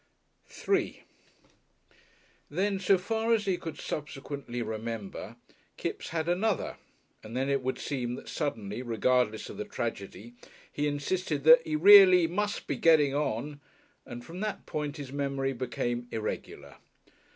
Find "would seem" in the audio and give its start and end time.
7.61-8.15